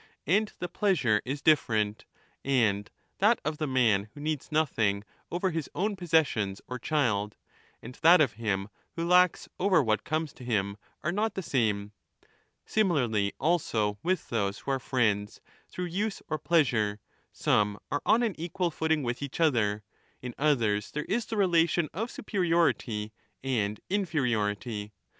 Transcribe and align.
And 0.25 0.47
the 0.57 0.67
30 0.67 0.73
pleasure 0.79 1.21
is 1.25 1.43
different, 1.43 2.05
and 2.43 2.85
^ 2.85 2.87
that 3.19 3.39
of 3.45 3.59
the 3.59 3.67
man 3.67 4.09
who 4.15 4.19
needs 4.19 4.51
nothing 4.51 5.03
over 5.31 5.51
his 5.51 5.69
own 5.75 5.95
possessions 5.95 6.59
or 6.67 6.79
child, 6.79 7.35
and 7.83 7.93
that 8.01 8.19
of 8.19 8.33
him 8.33 8.69
who 8.95 9.07
lacks 9.07 9.47
over 9.59 9.83
what 9.83 10.03
comes 10.03 10.33
to 10.33 10.43
him, 10.43 10.77
are 11.03 11.11
not 11.11 11.35
the 11.35 11.43
same. 11.43 11.91
Similarly 12.65 13.31
also 13.39 13.99
with 14.01 14.29
those 14.29 14.57
who 14.57 14.71
are 14.71 14.79
friends 14.79 15.39
through 15.69 15.85
use 15.85 16.23
or 16.27 16.39
pleasure, 16.39 16.99
some 17.31 17.77
are 17.91 18.01
on 18.03 18.23
an 18.23 18.33
equal 18.39 18.71
footing 18.71 19.03
with 19.03 19.21
each 19.21 19.39
other, 19.39 19.83
in 20.19 20.33
others 20.35 20.89
there 20.89 21.05
is 21.05 21.27
the 21.27 21.37
relation 21.37 21.89
of 21.93 22.09
superiority 22.09 23.13
and 23.43 23.79
inferiority. 23.87 24.93